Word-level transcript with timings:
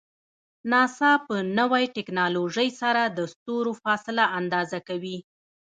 ناسا 0.71 1.11
په 1.25 1.35
نوی 1.57 1.83
ټکنالوژۍ 1.95 2.69
سره 2.81 3.01
د 3.07 3.19
ستورو 3.33 3.71
فاصله 3.83 4.23
اندازه 4.39 4.79
کوي. 4.87 5.17